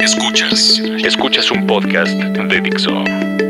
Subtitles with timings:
[0.00, 0.80] Escuchas.
[1.04, 3.04] Escuchas un podcast de Dixo.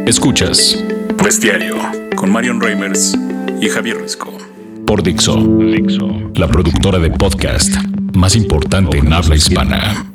[0.04, 0.82] Escuchas.
[1.22, 1.76] Bestiario
[2.16, 3.16] con Marion Reimers
[3.60, 4.36] y Javier Risco.
[4.84, 5.36] Por Dixo.
[5.36, 6.08] Dixo.
[6.34, 7.72] La productora de podcast
[8.14, 10.10] más importante en habla hispana.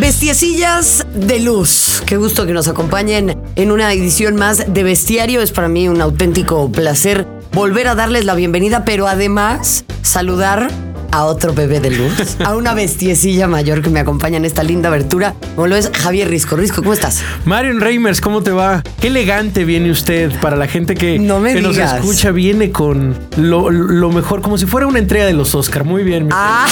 [0.00, 2.02] Bestiecillas de luz.
[2.04, 5.40] Qué gusto que nos acompañen en una edición más de Bestiario.
[5.40, 10.68] Es para mí un auténtico placer volver a darles la bienvenida, pero además saludar
[11.10, 14.88] a otro bebé de luz, a una bestiecilla mayor que me acompaña en esta linda
[14.88, 16.56] abertura, como lo es Javier Risco.
[16.56, 17.22] Risco, ¿cómo estás?
[17.44, 18.82] Marion Reimers, ¿cómo te va?
[19.00, 22.30] Qué elegante viene usted para la gente que, No me que nos escucha.
[22.30, 25.84] Viene con lo, lo mejor, como si fuera una entrega de los Oscar.
[25.84, 26.24] Muy bien.
[26.26, 26.66] mi Ah,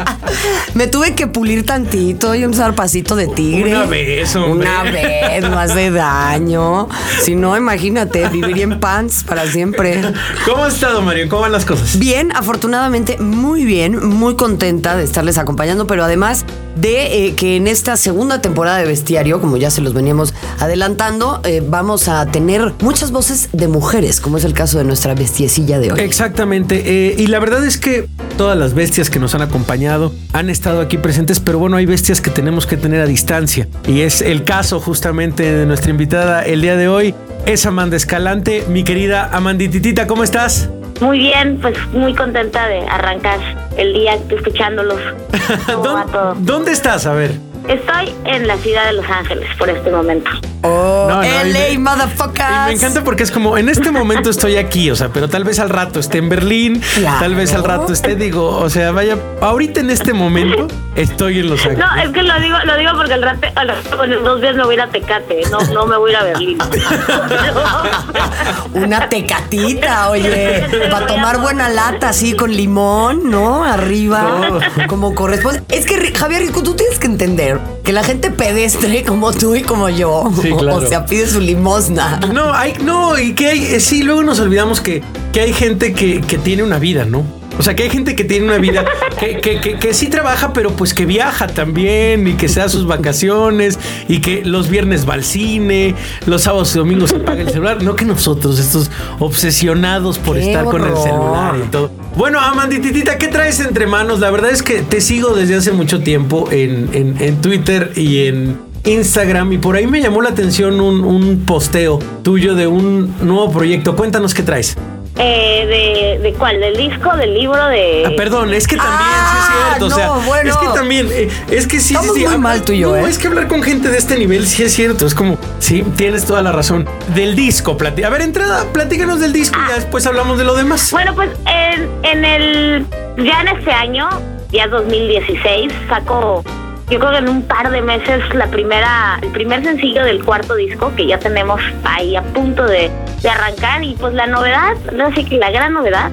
[0.74, 3.70] me tuve que pulir tantito y un zarpacito de tigre.
[3.70, 4.68] Una vez, hombre.
[4.68, 6.88] Una vez, no hace daño.
[7.22, 10.00] Si no, imagínate, viviría en pants para siempre.
[10.44, 11.28] ¿Cómo has estado, Marion?
[11.28, 11.98] ¿Cómo van las cosas?
[11.98, 16.44] Bien, afortunadamente, muy bien, muy contenta de estarles acompañando, pero además
[16.76, 21.40] de eh, que en esta segunda temporada de Bestiario, como ya se los veníamos adelantando,
[21.44, 25.78] eh, vamos a tener muchas voces de mujeres, como es el caso de nuestra bestiecilla
[25.78, 26.00] de hoy.
[26.00, 26.82] Exactamente.
[26.84, 30.80] eh, y la verdad es que todas las bestias que nos han acompañado han estado
[30.80, 33.68] aquí presentes, pero bueno, hay bestias que tenemos que tener a distancia.
[33.86, 37.14] Y es el caso justamente de nuestra invitada el día de hoy.
[37.46, 40.68] Es Amanda Escalante, mi querida Amandititita, ¿cómo estás?
[41.00, 43.38] Muy bien, pues muy contenta de arrancar
[43.76, 45.00] el día escuchándolos.
[45.66, 47.06] ¿Dónde, ¿Dónde estás?
[47.06, 47.49] A ver.
[47.68, 50.30] Estoy en la ciudad de Los Ángeles por este momento.
[50.62, 52.50] Oh, No, no, y LA, me- motherfuckers.
[52.50, 55.44] Y me encanta porque es como, en este momento estoy aquí, o sea, pero tal
[55.44, 57.20] vez al rato esté en Berlín, Claro.
[57.20, 60.66] tal vez al rato esté, digo, o sea, vaya, ahorita en este momento
[60.96, 61.78] estoy en Los Ángeles.
[61.78, 64.56] No, es que lo digo, lo digo porque al rato, al rato en dos días
[64.56, 66.58] me voy a ir a Tecate, no, no me voy a ir a Berlín.
[68.74, 73.64] Una tecatita, oye, para tomar buena lata así con limón, ¿no?
[73.64, 75.62] Arriba, como corresponde.
[75.68, 77.49] Es que Javier Rico, tú tienes que entender
[77.82, 80.76] que la gente pedestre como tú y como yo, Sí, claro.
[80.78, 82.20] o sea, pide su limosna.
[82.32, 85.02] No, hay, no, y que hay, sí, luego nos olvidamos que,
[85.32, 87.39] que hay gente que, que tiene una vida, ¿no?
[87.58, 88.84] O sea, que hay gente que tiene una vida,
[89.18, 92.68] que, que, que, que sí trabaja, pero pues que viaja también y que se da
[92.70, 93.78] sus vacaciones
[94.08, 95.94] y que los viernes va al cine,
[96.26, 97.82] los sábados y domingos se apaga el celular.
[97.82, 101.90] No que nosotros, estos obsesionados por ¡Qué estar con el celular y todo.
[102.16, 104.20] Bueno, Amandititita, ¿qué traes entre manos?
[104.20, 108.26] La verdad es que te sigo desde hace mucho tiempo en, en- en Twitter y
[108.26, 113.14] en Instagram y por ahí me llamó la atención un, un posteo tuyo de un
[113.20, 113.94] nuevo proyecto.
[113.96, 114.76] Cuéntanos qué traes.
[115.22, 116.60] Eh, de, ¿De cuál?
[116.60, 117.14] ¿Del disco?
[117.16, 117.66] ¿Del libro?
[117.66, 118.04] De...
[118.06, 119.86] Ah, perdón, es que también, sí es Ah, cierto.
[119.86, 120.50] o sea, bueno.
[120.50, 122.78] es que también, eh, es que sí, Estamos sí, sí, muy habla- mal tú y
[122.80, 123.10] yo, no, ¿eh?
[123.10, 125.06] es que hablar con gente de este nivel sí es cierto.
[125.06, 126.88] Es como, sí, tienes toda la razón.
[127.14, 130.54] Del disco, plati- a ver, entrada, platícanos del disco y ya después hablamos de lo
[130.54, 130.90] demás.
[130.90, 132.86] Bueno, pues en, en el
[133.18, 134.08] ya en este año,
[134.50, 136.42] ya 2016, saco
[136.88, 140.56] yo creo que en un par de meses la primera el primer sencillo del cuarto
[140.56, 142.90] disco que ya tenemos ahí a punto de,
[143.22, 146.10] de arrancar y pues la novedad, no sé que la gran novedad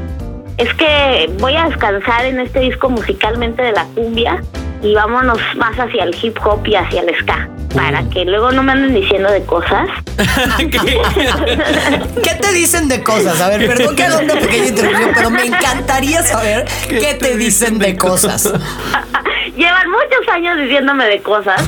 [0.58, 4.44] es que voy a descansar en este disco musicalmente de la cumbia
[4.82, 8.64] y vámonos más hacia el hip hop y hacia el ska para que luego no
[8.64, 9.88] me anden diciendo de cosas
[10.58, 13.40] ¿Qué te dicen de cosas?
[13.40, 17.78] A ver, perdón que haga una pequeña interrupción, pero me encantaría saber qué, te, dicen
[17.78, 18.46] de cosas.
[19.58, 21.64] Llevan muchos años diciéndome de cosas.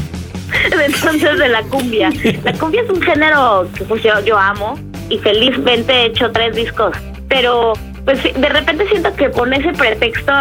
[0.83, 2.09] Entonces, de la cumbia.
[2.43, 4.79] La cumbia es un género que pues, yo, yo amo
[5.09, 6.95] y felizmente he hecho tres discos.
[7.27, 7.73] Pero,
[8.05, 10.33] pues de repente siento que con ese pretexto,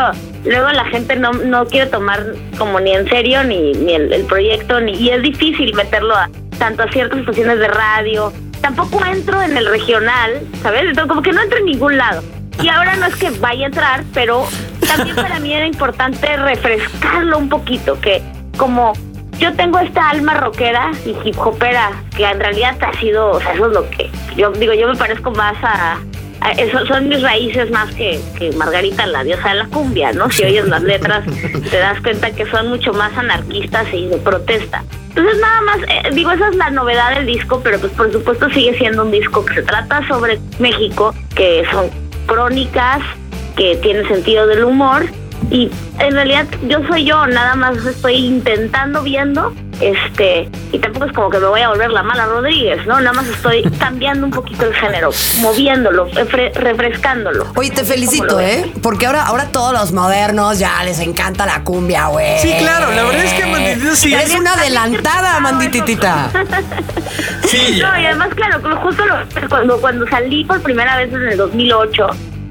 [0.45, 2.25] luego la gente no, no quiere tomar
[2.57, 6.83] como ni en serio ni, ni el, proyecto, ni, y es difícil meterlo a, tanto
[6.83, 8.33] a ciertas estaciones de radio.
[8.61, 10.83] Tampoco entro en el regional, ¿sabes?
[10.83, 12.23] Entonces, como que no entro en ningún lado.
[12.63, 14.47] Y ahora no es que vaya a entrar, pero
[14.87, 18.21] también para mí era importante refrescarlo un poquito, que
[18.57, 18.95] como
[19.39, 23.53] yo tengo esta alma rockera y hip hopera, que en realidad ha sido, o sea,
[23.55, 25.99] eso es lo que yo digo, yo me parezco más a,
[26.41, 30.31] a- eso son mis raíces más que, que Margarita, la diosa de la cumbia, ¿no?
[30.31, 31.25] Si oyes las letras,
[31.71, 34.83] te das cuenta que son mucho más anarquistas y de protesta.
[35.09, 38.49] Entonces nada más, eh, digo, esa es la novedad del disco, pero pues por supuesto
[38.51, 41.87] sigue siendo un disco que se trata sobre México, que son
[42.27, 43.01] crónicas,
[43.57, 45.07] que tiene sentido del humor
[45.51, 51.13] y en realidad yo soy yo, nada más estoy intentando viendo, este, y tampoco es
[51.13, 53.01] como que me voy a volver la mala Rodríguez, ¿no?
[53.01, 55.11] Nada más estoy cambiando un poquito el género,
[55.41, 57.47] moviéndolo, refre- refrescándolo.
[57.57, 58.41] Oye, te ¿Cómo felicito?
[58.41, 58.71] ¿eh?
[58.83, 62.39] Porque ahora, ahora todos los modernos ya les encanta la cumbia, güey.
[62.41, 64.15] Sí, claro, la verdad es que Amanditita sí.
[64.15, 66.31] Eres una adelantada, Amandititita.
[67.47, 71.23] Sí, No, y además, claro, como justo lo- cuando, cuando salí por primera vez en
[71.23, 72.07] el 2008,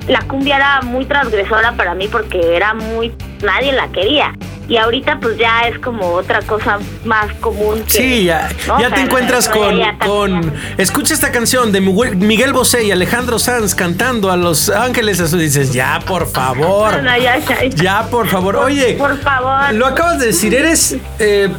[0.08, 3.14] la cumbia era muy transgresora para mí porque era muy...
[3.44, 4.34] Nadie la quería.
[4.68, 7.84] y ahorita pues ya es como otra cosa más común.
[7.84, 8.50] Que, sí, ya,
[8.80, 10.54] ya te encuentras con, con...
[10.78, 15.72] Escucha esta canción de Miguel Bosé y Alejandro Sanz cantando a Los Ángeles Eso dices,
[15.72, 17.00] ya, por favor.
[17.76, 18.56] ya, por favor.
[18.56, 19.74] Oye, por favor.
[19.74, 20.98] Lo acabas de decir, eres...
[21.20, 21.50] Eh,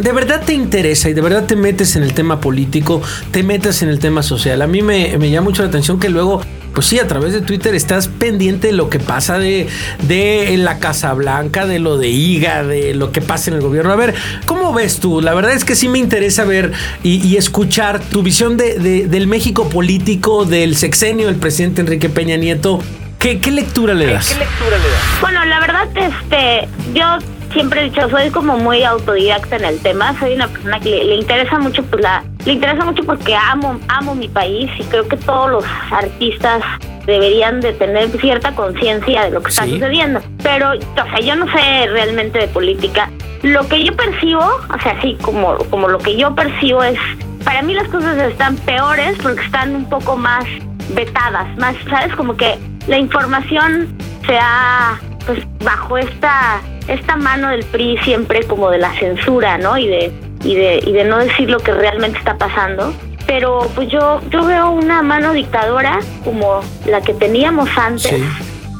[0.00, 3.82] de verdad te interesa y de verdad te metes en el tema político, te metes
[3.82, 4.62] en el tema social.
[4.62, 6.42] A mí me, me llama mucho la atención que luego
[6.74, 9.68] pues sí, a través de Twitter estás pendiente de lo que pasa de,
[10.02, 13.92] de la Casa Blanca, de lo de IGA, de lo que pasa en el gobierno.
[13.92, 14.14] A ver,
[14.46, 15.20] ¿cómo ves tú?
[15.20, 16.72] La verdad es que sí me interesa ver
[17.02, 22.80] y, escuchar tu visión de, del México político, del sexenio del presidente Enrique Peña Nieto.
[23.18, 24.28] ¿Qué, qué lectura le das?
[24.28, 25.20] ¿Qué lectura le das?
[25.20, 27.18] Bueno, la verdad, este, yo
[27.52, 31.16] siempre he dicho, soy como muy autodidacta en el tema, soy una persona que le,
[31.16, 35.18] interesa mucho, pues la, le interesa mucho porque amo, amo mi país y creo que
[35.18, 36.62] todos los artistas
[37.04, 40.22] deberían de tener cierta conciencia de lo que está sucediendo.
[40.42, 43.10] Pero, o sea, yo no sé realmente de política.
[43.42, 46.98] Lo que yo percibo, o sea, sí, como, como lo que yo percibo es,
[47.44, 50.46] para mí las cosas están peores porque están un poco más
[50.94, 52.14] vetadas, más, ¿sabes?
[52.14, 52.56] Como que
[52.86, 53.94] la información
[54.26, 59.76] se ha, pues, bajo esta esta mano del PRI siempre como de la censura, ¿no?
[59.76, 62.92] Y de, y de, y de no decir lo que realmente está pasando.
[63.26, 68.22] Pero pues yo, yo veo una mano dictadora como la que teníamos antes,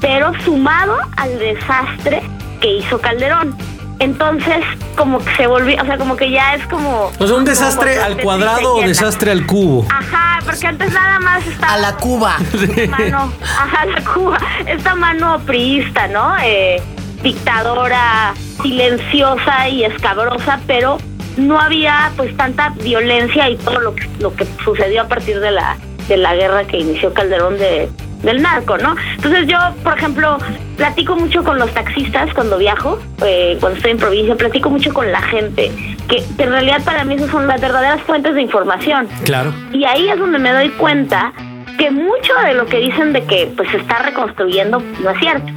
[0.00, 2.22] pero sumado al desastre
[2.60, 3.56] que hizo Calderón.
[4.00, 4.64] Entonces,
[4.96, 7.10] como que se volvió, o sea, como que ya es como.
[7.18, 9.84] O sea, un desastre al cuadrado o desastre al cubo.
[9.90, 11.74] Ajá, porque antes nada más estaba.
[11.74, 12.36] A la Cuba.
[12.88, 14.38] Mano, ajá, a la Cuba.
[14.66, 16.36] Esta mano priista, ¿no?
[16.42, 16.80] Eh,
[17.22, 20.98] dictadora silenciosa y escabrosa, pero
[21.38, 25.50] no había pues tanta violencia y todo lo que, lo que sucedió a partir de
[25.50, 25.76] la,
[26.08, 27.88] de la guerra que inició Calderón de,
[28.22, 28.96] del narco, ¿no?
[29.14, 30.38] Entonces yo, por ejemplo,
[30.76, 35.10] platico mucho con los taxistas cuando viajo, eh, cuando estoy en provincia, platico mucho con
[35.10, 35.70] la gente,
[36.08, 39.08] que, que, en realidad para mí esas son las verdaderas fuentes de información.
[39.24, 39.52] Claro.
[39.72, 41.32] Y ahí es donde me doy cuenta
[41.78, 45.52] que mucho de lo que dicen de que pues se está reconstruyendo no es cierto,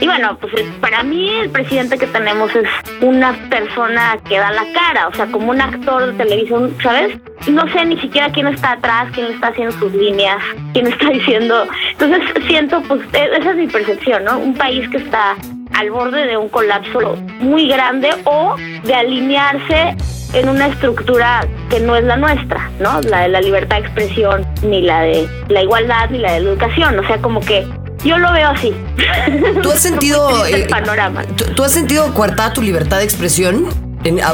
[0.00, 2.68] Y bueno, pues para mí el presidente que tenemos es
[3.00, 7.18] una persona que da la cara, o sea, como un actor de televisión, ¿sabes?
[7.46, 10.38] No sé ni siquiera quién está atrás, quién está haciendo sus líneas,
[10.72, 11.66] quién está diciendo.
[11.92, 14.38] Entonces siento, pues e-, esa es mi percepción, ¿no?
[14.38, 15.36] Un país que está
[15.74, 19.96] al borde de un colapso muy grande o de alinearse
[20.32, 23.00] en una estructura que no es la nuestra, ¿no?
[23.02, 26.50] La de la libertad de expresión, ni la de la igualdad, ni la de la
[26.50, 26.98] educación.
[26.98, 27.64] O sea, como que
[28.04, 28.72] yo lo veo así.
[29.62, 31.24] ¿Tú has sentido el eh, panorama?
[31.56, 33.68] ¿tú, has sentido coartada tu libertad de expresión?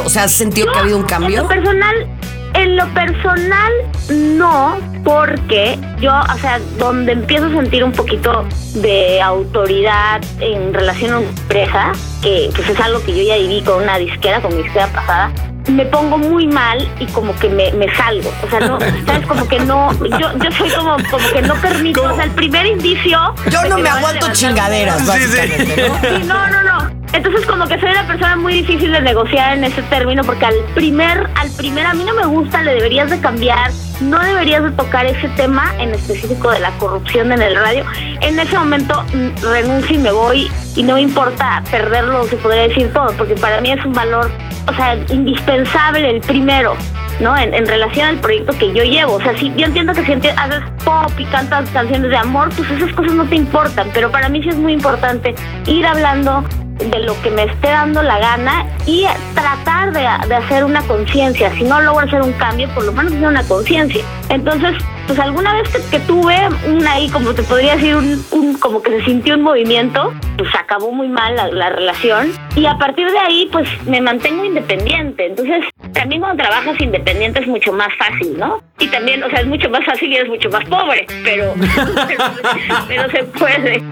[0.05, 1.37] o sea, ¿has sentido que ha habido un cambio?
[1.37, 2.07] En lo personal,
[2.55, 3.73] en lo personal
[4.11, 8.45] no, porque yo, o sea, donde empiezo a sentir un poquito
[8.75, 13.63] de autoridad en relación a una empresa, que pues es algo que yo ya viví
[13.63, 15.31] con una disquera, con mi disquera pasada,
[15.69, 18.31] me pongo muy mal y como que me, me salgo.
[18.43, 19.27] O sea, no, ¿sabes?
[19.27, 22.67] Como que no, yo, yo soy como, como que no permito, o sea, el primer
[22.67, 23.19] indicio...
[23.51, 26.01] Yo no me aguanto chingaderas, básicamente, ¿no?
[26.01, 27.01] Sí, no, no, no.
[27.13, 30.55] Entonces como que soy una persona muy difícil de negociar en ese término porque al
[30.75, 34.71] primer, al primer a mí no me gusta, le deberías de cambiar, no deberías de
[34.73, 37.85] tocar ese tema en específico de la corrupción en el radio.
[38.21, 42.69] En ese momento mm, renuncio y me voy y no me importa perderlo, se podría
[42.69, 44.31] decir todo, porque para mí es un valor,
[44.67, 46.75] o sea, indispensable el primero.
[47.21, 47.37] ¿no?
[47.37, 49.17] En, en, relación al proyecto que yo llevo.
[49.17, 52.71] O sea, si yo entiendo que si haces pop y cantas canciones de amor, pues
[52.71, 55.35] esas cosas no te importan, pero para mí sí es muy importante
[55.67, 56.43] ir hablando
[56.81, 61.53] de lo que me esté dando la gana y tratar de, hacer una conciencia.
[61.55, 64.05] Si no logro hacer un cambio, por lo menos hacer una conciencia.
[64.31, 64.77] Entonces,
[65.09, 66.37] pues alguna vez que, tuve
[66.69, 70.93] una ahí, como te podría decir, un, como que se sintió un movimiento, pues acabó
[70.93, 72.33] muy mal la, la, relación.
[72.55, 75.27] Y a partir de ahí, pues me mantengo independiente.
[75.27, 78.63] Entonces, también cuando trabajas independiente es mucho más fácil, ¿no?
[78.79, 81.55] Y también, o sea, es mucho más fácil y eres mucho más pobre, pero,
[82.89, 83.83] pero, se puede.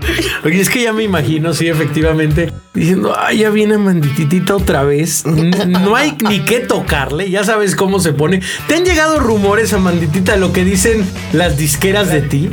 [0.45, 5.26] Oye, es que ya me imagino, sí, efectivamente, diciendo, ay, ya viene Mandititita otra vez.
[5.26, 8.40] No hay ni qué tocarle, ya sabes cómo se pone.
[8.66, 12.50] ¿Te han llegado rumores a Manditita lo que dicen las disqueras de ti?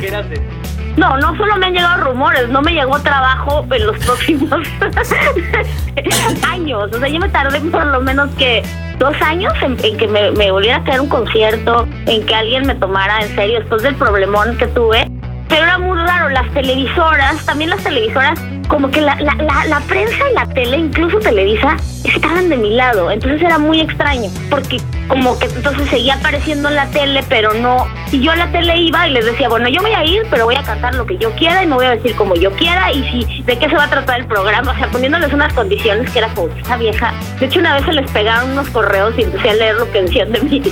[0.96, 4.60] No, no solo me han llegado rumores, no me llegó trabajo en los próximos
[6.50, 6.90] años.
[6.92, 8.62] O sea, yo me tardé por lo menos que
[8.98, 13.20] dos años en, que me, volviera a caer un concierto, en que alguien me tomara
[13.20, 15.06] en serio después del problemón que tuve.
[15.48, 20.34] Pero era muy raro, las televisoras, también las televisoras, como que la, la, prensa y
[20.34, 23.10] la tele, incluso Televisa, estaban de mi lado.
[23.10, 27.86] Entonces era muy extraño, porque como que entonces seguía apareciendo en la tele, pero no.
[28.12, 30.44] Y yo a la tele iba y les decía, bueno, yo voy a ir, pero
[30.44, 32.92] voy a cantar lo que yo quiera y me voy a decir como yo quiera.
[32.92, 34.72] Y si, ¿de qué se va a tratar el programa?
[34.72, 37.12] O sea, poniéndoles unas condiciones que era como esa vieja.
[37.38, 40.02] De hecho, una vez se les pegaron unos correos y empecé a leer lo que
[40.02, 40.56] decían de mí.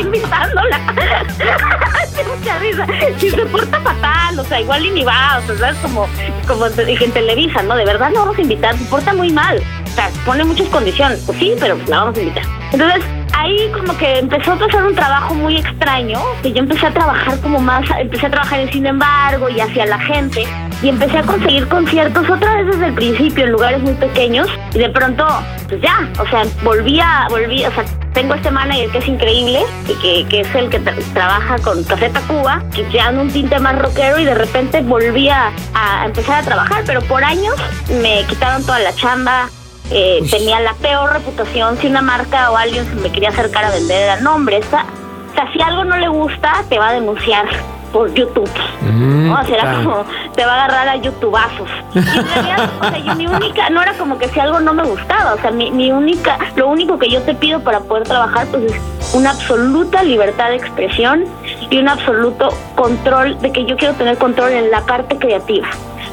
[0.00, 0.80] Invitándola.
[2.28, 2.86] mucha risa.
[3.18, 5.76] Si se porta fatal, o sea, igual y ni va, o sea, ¿sabes?
[5.78, 6.06] Como,
[6.46, 7.76] como en Televisa, ¿no?
[7.76, 9.62] De verdad no vamos a invitar, se porta muy mal.
[9.98, 11.20] Sea, pone muchas condiciones.
[11.26, 12.44] Pues sí, pero la vamos a invitar.
[12.70, 13.02] Entonces,
[13.36, 17.40] ahí como que empezó a pasar un trabajo muy extraño, que yo empecé a trabajar
[17.40, 20.46] como más, empecé a trabajar en sin embargo y hacia la gente,
[20.82, 24.78] y empecé a conseguir conciertos otra vez desde el principio en lugares muy pequeños, y
[24.78, 25.26] de pronto,
[25.68, 29.94] pues ya, o sea, volvía, volví, o sea, tengo este manager que es increíble, y
[29.94, 30.78] que, que es el que
[31.12, 36.06] trabaja con Café Tacuba, que ya un tinte más rockero y de repente volvía a
[36.06, 37.56] empezar a trabajar, pero por años
[38.00, 39.48] me quitaron toda la chamba,
[39.90, 43.70] eh, tenía la peor reputación si una marca o alguien se me quería acercar a
[43.70, 44.58] vender era nombre.
[44.58, 47.46] o sea, si algo no le gusta, te va a denunciar
[47.92, 48.50] por YouTube.
[48.82, 50.04] Mm, o sea, era como,
[50.34, 51.68] te va a agarrar a YouTubeazos.
[51.94, 54.74] Y en realidad, o sea, yo, mi única, no era como que si algo no
[54.74, 58.04] me gustaba, o sea, mi, mi única, lo único que yo te pido para poder
[58.04, 61.24] trabajar, pues es una absoluta libertad de expresión
[61.70, 65.68] y un absoluto control, de que yo quiero tener control en la parte creativa.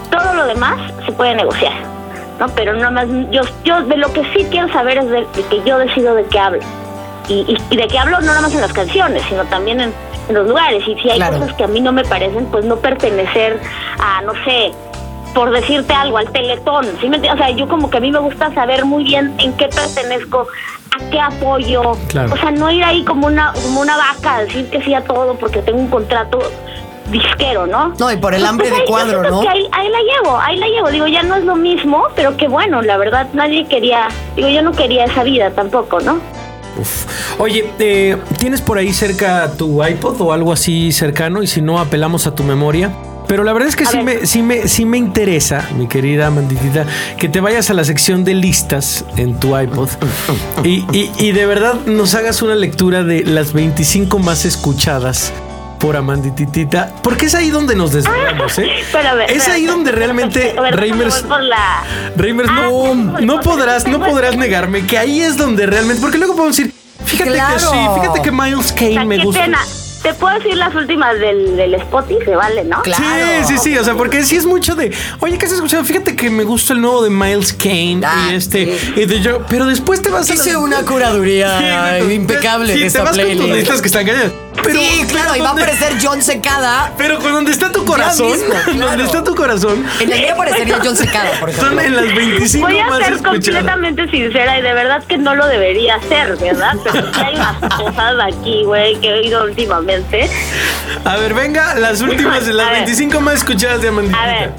[0.09, 1.94] Todo lo demás se puede negociar.
[2.39, 2.47] ¿No?
[2.49, 5.77] Pero nada más, yo, yo de lo que sí quiero saber es de, que yo
[5.77, 6.61] decido de qué hablo.
[7.27, 9.93] Y, y, de qué hablo no nada más en las canciones, sino también en,
[10.29, 10.87] los lugares.
[10.87, 13.59] Y si hay cosas que a mí no me parecen, pues no pertenecer
[13.99, 14.71] a, no sé,
[15.35, 16.85] por decirte algo, al teletón.
[16.99, 19.53] ¿sí me o sea, yo como que a mí me gusta saber muy bien en
[19.53, 20.47] qué pertenezco,
[20.95, 21.91] a qué apoyo.
[21.91, 25.03] O sea, no ir ahí como una, como una vaca a decir que sí a
[25.03, 26.39] todo porque tengo un contrato
[27.11, 27.93] disquero, ¿no?
[27.99, 29.41] No, y por el hambre de cuadro, ¿no?
[29.41, 30.89] ahí, la llevo, ahí la llevo.
[30.89, 34.61] Digo, ya no es lo mismo, pero que bueno, la verdad, nadie quería, digo, yo
[34.61, 36.19] no quería esa vida tampoco, ¿no?
[37.37, 41.41] Oye, eh, ¿tienes por ahí cerca tu iPod o algo así cercano?
[41.41, 42.91] Y si no, apelamos a tu memoria.
[43.27, 46.85] Pero la verdad es que sí me, sí me, sí me interesa, mi querida Manditita,
[47.17, 49.89] que te vayas a la sección de listas en tu iPod
[50.63, 55.33] y, y, y de verdad nos hagas una lectura de las 25 más escuchadas
[55.79, 58.71] por Amandititita, porque es ahí donde nos desvelamos, ¿eh?
[59.27, 61.25] es ahí donde realmente Reimers,
[62.15, 66.35] Reimers no, ah, no podrás, no podrás negarme que ahí es donde realmente, porque luego
[66.35, 66.73] podemos decir,
[67.05, 69.45] fíjate que sí, fíjate que Miles Kane me gusta.
[70.05, 72.79] Te puedo decir las últimas del, del Spotify, vale, ¿no?
[72.83, 73.03] Claro.
[73.47, 73.77] Sí, sí, sí.
[73.79, 74.93] O sea, porque sí es mucho de.
[75.19, 75.83] Oye, ¿qué has escuchado?
[75.83, 78.77] Fíjate que me gusta el nuevo de Miles Kane y ah, este.
[78.95, 80.33] Y de yo, pero después te vas a.
[80.35, 82.71] Hice una curaduría impecable.
[82.77, 84.31] Sí, te vas con tus listas que están cañadas
[84.71, 86.91] sí, claro, y va a aparecer John Secada.
[86.97, 87.94] Pero con donde está tu corazón,
[88.79, 89.85] donde está tu corazón.
[89.99, 91.69] En el día aparecería John Secada, por ejemplo.
[91.69, 95.47] Son en las 25 Voy a ser completamente sincera y de verdad que no lo
[95.47, 96.75] debería hacer, ¿verdad?
[96.83, 100.29] Pero sí hay unas cosas aquí, güey, que he oído últimamente.
[101.03, 104.21] A ver, venga, las últimas, las 25 más escuchadas de Amandita.
[104.21, 104.51] A ver.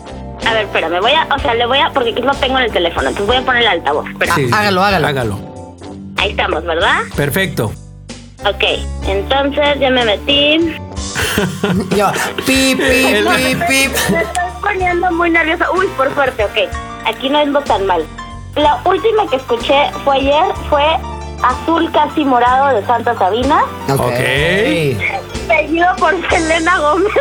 [0.47, 2.73] A ver, espérame, voy a, o sea, le voy a, porque no tengo en el
[2.73, 4.07] teléfono, entonces voy a poner el altavoz.
[4.35, 5.07] Sí, hágalo, hágalo.
[5.09, 5.57] Hágalo.
[6.19, 7.01] Ahí estamos, ¿verdad?
[7.17, 7.73] Perfecto.
[8.45, 8.63] Ok,
[9.07, 10.77] entonces ya me metí.
[11.97, 12.11] Yo,
[12.47, 13.93] pip, pip, pip, pip.
[14.11, 15.71] Me estoy poniendo muy nerviosa.
[15.73, 16.57] Uy, por suerte, ok.
[17.07, 18.07] Aquí no ando tan mal.
[18.55, 20.85] La última que escuché fue ayer, fue
[21.43, 23.63] Azul Casi Morado de Santa Sabina.
[23.91, 24.15] Ok.
[25.47, 27.13] Seguido por Selena Gómez.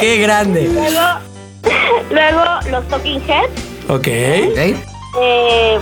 [0.00, 0.68] Qué grande.
[0.68, 1.20] Luego,
[2.10, 3.62] luego los Talking Heads.
[3.88, 3.98] Ok.
[3.98, 4.82] okay
[5.18, 5.78] eh,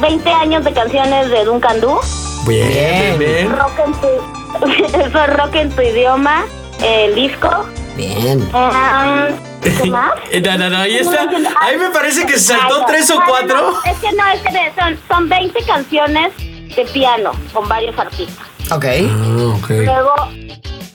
[0.00, 2.00] 20 años de canciones de Duncan Du.
[2.46, 3.56] Bien, bien.
[3.56, 6.44] Rock en tu, eso rock en tu idioma,
[6.82, 7.48] el disco.
[7.96, 8.48] Bien.
[8.52, 9.28] Ah,
[9.62, 10.12] ¿Qué más?
[10.42, 11.28] no, no, no, ahí está.
[11.60, 13.80] Ahí me parece que saltó tres o cuatro.
[13.84, 16.32] es que no, es que son, son 20 canciones
[16.74, 18.46] de piano con varios artistas.
[18.70, 18.84] Ok.
[18.84, 19.84] Ah, okay.
[19.84, 20.14] Luego,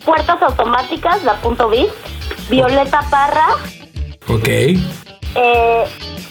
[0.05, 1.87] Puertas Automáticas, la punto B.
[2.49, 3.47] Violeta Parra.
[4.27, 4.47] Ok.
[4.47, 5.85] Eh,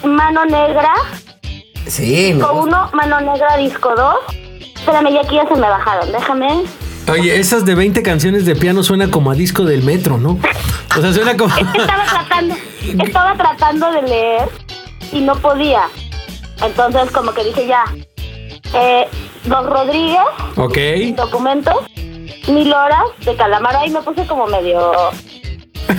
[0.04, 0.92] Mano Negra.
[1.86, 2.32] Sí.
[2.32, 4.14] Disco 1, Mano Negra, disco 2.
[4.76, 6.64] Espérame, ya aquí ya se me bajaron, déjame.
[7.10, 10.38] Oye, esas de 20 canciones de piano suena como a disco del metro, ¿no?
[10.96, 11.54] O sea, suena como...
[11.56, 12.54] estaba, tratando,
[13.02, 14.48] estaba tratando de leer
[15.12, 15.88] y no podía.
[16.62, 17.84] Entonces como que dije ya.
[18.74, 19.06] Eh,
[19.44, 20.20] Dos Rodríguez.
[20.56, 20.78] Ok.
[21.16, 21.76] Documentos.
[22.48, 23.78] Mil horas de Calamaro.
[23.78, 24.92] Ahí me puse como medio...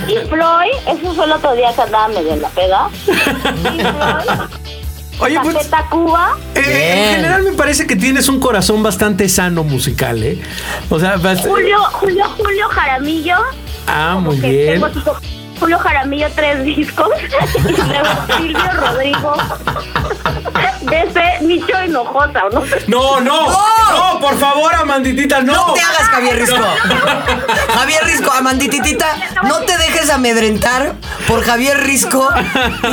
[0.06, 2.88] Y Floyd, eso fue el otro día que andaba medio en la peda.
[3.06, 4.79] Y Floyd...
[5.20, 6.36] Oye, pues, Cuba.
[6.54, 6.60] Eh,
[7.08, 10.40] en general me parece que tienes un corazón bastante sano musical, ¿eh?
[10.88, 13.36] O sea, Julio, Julio, Julio Jaramillo
[13.86, 14.82] Ah, muy bien.
[15.60, 17.08] Julio Jaramillo tres discos
[17.58, 19.36] y luego Silvio Rodrigo
[20.80, 22.62] de ese Nicho Hinojosa, ¿o no?
[22.86, 25.52] No, no, no, por favor, Amanditita, no.
[25.52, 26.64] No te hagas, Javier Risco.
[27.74, 29.06] Javier Risco, Amandititita,
[29.44, 30.94] no te dejes amedrentar
[31.28, 32.28] por Javier Risco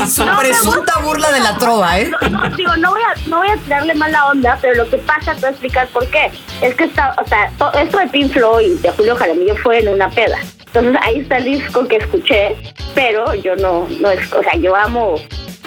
[0.03, 2.11] y su presunta burla de la trova, ¿eh?
[2.29, 5.33] No, digo, no voy a, no voy a tirarle mala onda, pero lo que pasa,
[5.33, 6.31] te voy a explicar por qué.
[6.61, 9.89] Es que está, o sea, esto de Pink Floyd y de Julio Jaramillo fue en
[9.89, 10.37] una peda.
[10.77, 12.55] Entonces ahí está el disco que escuché,
[12.93, 15.15] pero yo no, no es, o sea, yo amo,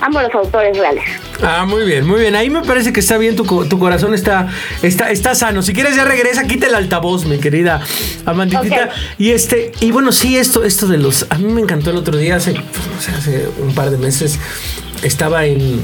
[0.01, 1.05] amo los autores reales.
[1.43, 2.37] Ah, muy bien, muy bien.
[2.37, 4.49] Ahí me parece que está bien, tu, tu corazón está,
[4.83, 5.63] está, está sano.
[5.63, 7.81] Si quieres ya regresa, quita el altavoz, mi querida
[8.25, 8.91] Amanditita.
[9.19, 11.27] Y este, y bueno, sí, esto, esto de los.
[11.31, 12.55] A mí me encantó el otro día, hace,
[13.17, 14.39] hace un par de meses,
[15.03, 15.83] estaba en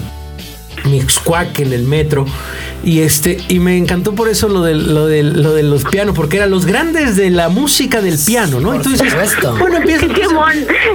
[0.87, 2.27] Mixcuac en el metro
[2.87, 6.15] y este, y me encantó por eso lo de, lo de, lo de los pianos,
[6.15, 8.75] porque eran los grandes de la música del piano, ¿no?
[8.75, 9.03] Entonces,
[9.59, 10.07] bueno, empieza,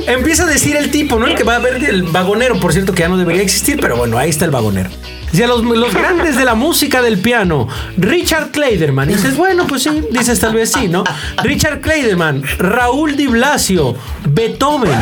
[0.07, 1.27] empieza, a decir el tipo, ¿no?
[1.27, 3.98] El que va a ver el vagonero, por cierto, que ya no debería existir, pero
[3.98, 4.89] bueno, ahí está el vagonero.
[5.31, 7.67] Decía, los, los grandes de la música del piano,
[7.98, 9.10] Richard Kleiderman.
[9.10, 11.03] Y dices, bueno, pues sí, dices tal vez sí, ¿no?
[11.43, 13.95] Richard Kleiderman, Raúl Di Blasio,
[14.29, 15.00] Beethoven.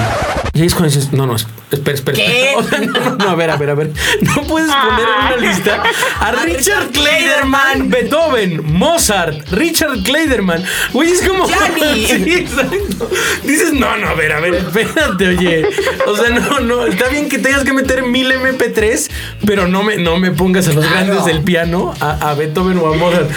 [0.54, 1.36] Y ahí es cuando dices, no, no,
[1.72, 2.18] espera, espera.
[2.18, 2.56] ¿Qué?
[2.90, 3.92] No, no, a ver, a ver, a ver.
[4.22, 5.84] No puedes poner en una lista
[6.20, 10.64] a Richard Kleiderman, Beethoven, Mozart, Richard Kleiderman.
[10.94, 11.48] Güey, es como.
[11.80, 13.10] Sí, exacto.
[13.44, 15.66] Dices, no, no, a ver, a ver, espérate, oye.
[16.08, 16.86] O sea, no, no.
[16.86, 19.10] Está bien que tengas que meter mil MP3,
[19.46, 22.96] pero no me, no me pongas a los grandes del piano, a, Beethoven o a
[22.96, 23.30] Mozart.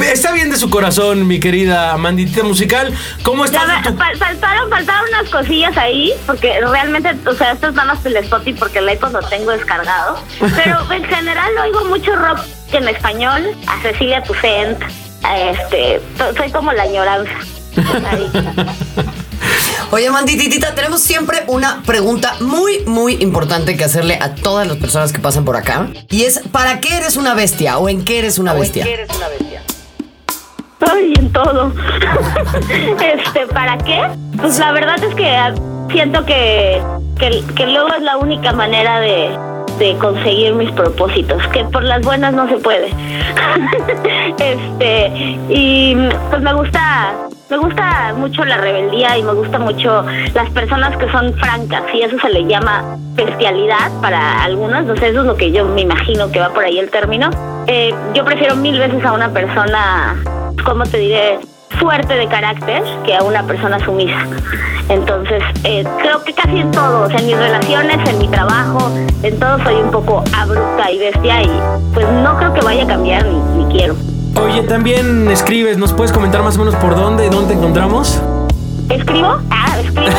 [0.00, 2.92] Está bien de su corazón, mi querida Amandita musical.
[3.22, 3.60] ¿Cómo estás?
[4.18, 8.58] faltaron, faltaron unas cosillas ahí, porque realmente, o sea, esto es nada más el Spotify
[8.58, 10.18] porque el iPod lo tengo descargado.
[10.38, 12.40] Pero en general oigo mucho rock
[12.72, 14.78] en español, a Cecilia Toussaint,
[15.36, 16.00] este,
[16.36, 17.32] soy como la añoranza.
[19.92, 25.12] Oye, Mandititita, tenemos siempre una pregunta muy, muy importante que hacerle a todas las personas
[25.12, 25.88] que pasan por acá.
[26.10, 27.78] Y es, ¿para qué eres una bestia?
[27.78, 28.82] ¿O en qué eres una bestia?
[28.82, 29.62] ¿En qué eres una bestia?
[30.92, 31.72] Ay, en todo.
[32.70, 34.00] este, ¿para qué?
[34.36, 35.36] Pues la verdad es que
[35.92, 36.80] siento que,
[37.20, 39.30] que, luego es la única manera de,
[39.98, 42.88] conseguir mis propósitos, que por las buenas no se puede.
[44.38, 45.10] este,
[45.48, 45.96] y
[46.28, 47.14] pues me gusta
[47.48, 52.02] me gusta mucho la rebeldía y me gusta mucho las personas que son francas y
[52.02, 55.80] eso se le llama bestialidad para algunas, no sé, eso es lo que yo me
[55.80, 57.30] imagino que va por ahí el término.
[57.66, 60.14] Eh, yo prefiero mil veces a una persona,
[60.64, 61.40] ¿cómo te diré?
[61.80, 64.26] Fuerte de carácter que a una persona sumisa.
[64.88, 68.90] Entonces, eh, creo que casi en todo, en mis relaciones, en mi trabajo,
[69.22, 71.50] en todo soy un poco abrupta y bestia y
[71.94, 73.94] pues no creo que vaya a cambiar ni, ni quiero.
[74.36, 78.20] Oye, también escribes, ¿nos puedes comentar más o menos por dónde, dónde encontramos?
[78.88, 79.38] ¿Escribo?
[79.50, 80.10] Ah, escribo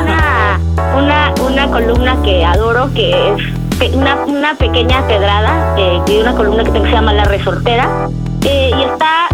[0.00, 0.58] una,
[0.96, 6.64] una, una columna que adoro, que es una, una pequeña pedrada, eh, de una columna
[6.64, 8.08] que se llama La Resortera,
[8.44, 9.28] eh, y está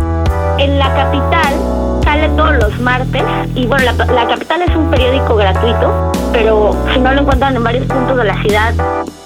[0.58, 1.54] en la capital,
[2.10, 3.22] sale todos los martes,
[3.54, 7.62] y bueno, la, la capital es un periódico gratuito, pero si no lo encuentran en
[7.62, 8.74] varios puntos de la ciudad,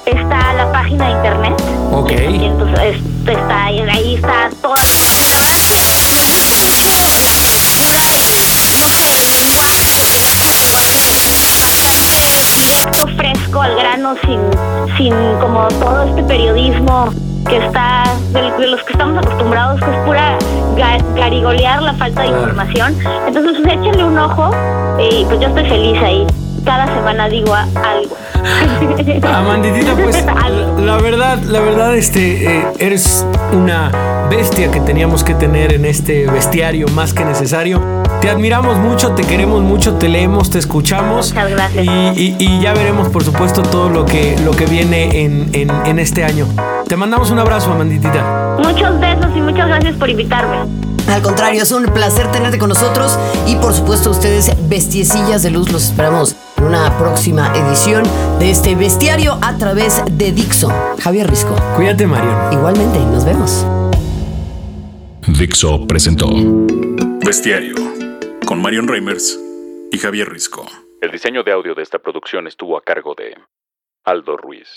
[0.05, 1.55] está la página de internet.
[1.93, 2.13] Ok.
[2.13, 5.41] Y entonces está ahí, ahí está toda la información.
[5.41, 10.61] La verdad es que me gusta mucho la textura y no sé, el lenguaje, que
[10.61, 14.41] es bastante directo, fresco, al grano, sin,
[14.99, 17.09] sin como todo este periodismo
[17.49, 20.39] que está, de, los que estamos acostumbrados, que es pura
[21.15, 22.97] garigolear la falta de información.
[23.27, 24.51] Entonces, pues, échenle un ojo
[24.99, 26.27] y pues yo estoy feliz ahí
[26.65, 28.17] cada semana digo algo.
[29.23, 30.25] Amanditita, pues
[30.79, 33.91] la verdad, la verdad, este, eh, eres una
[34.31, 37.81] bestia que teníamos que tener en este bestiario más que necesario.
[38.21, 41.31] Te admiramos mucho, te queremos mucho, te leemos, te escuchamos.
[41.33, 41.87] Muchas gracias.
[42.17, 46.25] Y, ya veremos, por supuesto, todo lo que, lo que viene en, en, en este
[46.25, 46.47] año.
[46.89, 48.57] Te mandamos un abrazo, Amanditita.
[48.59, 50.94] Muchos besos y muchas gracias por invitarme.
[51.09, 55.71] Al contrario, es un placer tenerte con nosotros y por supuesto ustedes, bestiecillas de luz,
[55.71, 58.05] los esperamos en una próxima edición
[58.39, 60.69] de este bestiario a través de Dixo.
[61.01, 61.55] Javier Risco.
[61.77, 62.53] Cuídate, Marion.
[62.53, 63.67] Igualmente, nos vemos.
[65.39, 66.29] Dixo presentó
[67.25, 67.75] Bestiario
[68.47, 69.39] con Marion Reimers
[69.91, 70.67] y Javier Risco.
[71.01, 73.37] El diseño de audio de esta producción estuvo a cargo de
[74.05, 74.69] Aldo Ruiz.